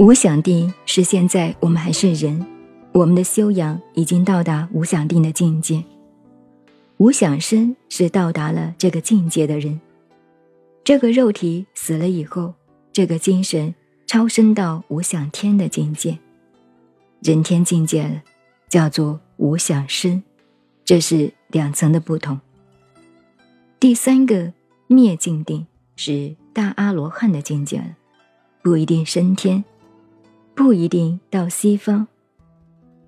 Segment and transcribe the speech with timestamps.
[0.00, 2.46] 无想定是现在我们还是人，
[2.90, 5.84] 我们的修养已经到达无想定的境界。
[6.96, 9.78] 无想生是到达了这个境界的人。
[10.82, 12.54] 这个肉体死了以后，
[12.94, 13.74] 这个精神
[14.06, 16.18] 超升到无想天的境界，
[17.22, 18.22] 人天境界了，
[18.70, 20.22] 叫做无想生，
[20.82, 22.40] 这是两层的不同。
[23.78, 24.54] 第三个
[24.86, 27.96] 灭尽定是大阿罗汉的境界了，
[28.62, 29.62] 不一定升天，
[30.62, 32.06] 不一定到西方，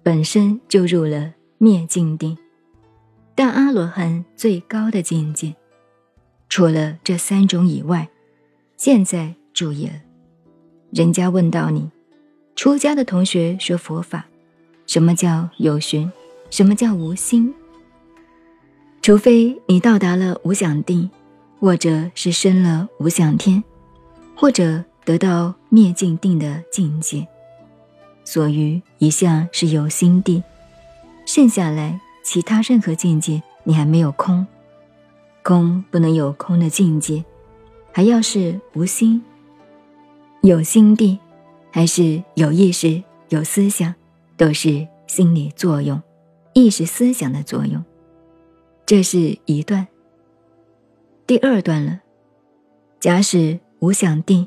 [0.03, 2.39] 本身就入了灭尽定，
[3.35, 5.55] 但阿罗汉最高的境界。
[6.49, 8.09] 除了这三种以外，
[8.79, 9.93] 现在注意了。
[10.93, 11.91] 人家问到你，
[12.57, 14.25] 出家的同学学佛法，
[14.87, 16.11] 什么叫有寻？
[16.49, 17.53] 什么叫无心？
[19.03, 21.11] 除非你到达了无想定，
[21.61, 23.63] 或者是生了无想天，
[24.35, 27.29] 或者得到灭尽定的境界，
[28.25, 30.43] 所余一向是有心地，
[31.27, 34.47] 剩下来其他任何境界，你还没有空。
[35.43, 37.25] 空不能有空的境界，
[37.93, 39.23] 还要是无心、
[40.41, 41.19] 有心地，
[41.71, 43.95] 还是有意识、有思想，
[44.37, 46.01] 都是心理作用、
[46.53, 47.85] 意识思想的作用。
[48.87, 49.87] 这是一段。
[51.27, 52.01] 第二段了。
[53.01, 54.47] 假使无想定、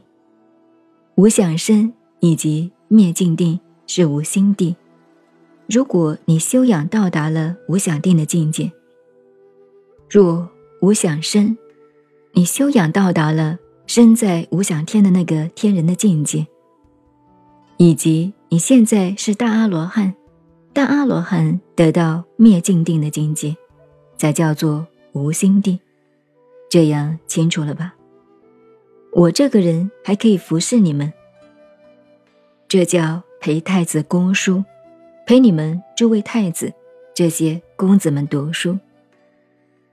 [1.15, 4.75] 无想生以及灭尽定是无心地，
[5.67, 8.71] 如果你修养到达了无想定的境界，
[10.09, 10.49] 若
[10.81, 11.57] 无想生，
[12.33, 16.45] 你修养到达了身在无想天的那个天人的境界，
[17.77, 20.15] 以及你现在是大阿罗汉，
[20.73, 23.55] 大阿罗汉得到灭尽定的境界，
[24.17, 25.79] 才叫做无心地。
[26.69, 27.95] 这样清楚了吧？
[29.13, 31.13] 我这个人还可以服侍你们，
[32.67, 34.65] 这叫陪太子公书，
[35.23, 36.73] 陪你们诸位太子
[37.13, 38.75] 这些公子们读书。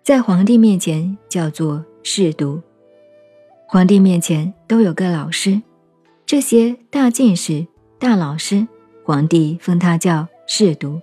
[0.03, 2.63] 在皇帝面前叫做侍读，
[3.67, 5.61] 皇帝面前都有个老师，
[6.25, 7.67] 这些大进士、
[7.99, 8.67] 大老师，
[9.05, 10.99] 皇帝封他叫侍读。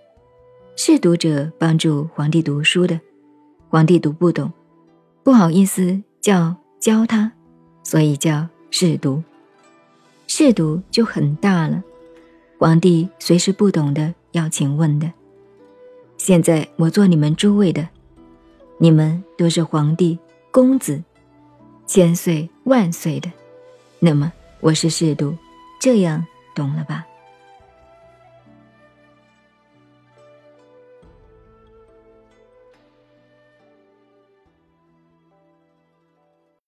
[0.75, 2.99] 侍读者帮助皇帝读书的，
[3.69, 4.51] 皇帝读不懂，
[5.21, 7.31] 不好意思叫教他，
[7.83, 9.21] 所以叫侍读。
[10.25, 11.83] 侍读就很大了，
[12.59, 15.09] 皇帝随时不懂的要请问的。
[16.17, 17.87] 现在我做你们诸位的。
[18.77, 20.19] 你们都是皇帝
[20.51, 21.01] 公子，
[21.87, 23.31] 千岁万岁的，
[23.99, 25.37] 那么我是侍读，
[25.79, 27.05] 这样懂了吧？